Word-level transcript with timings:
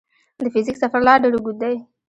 د 0.39 0.41
فزیک 0.53 0.77
سفر 0.83 0.99
لا 1.07 1.13
ډېر 1.21 1.33
اوږ 1.35 1.47
دی. 1.61 1.75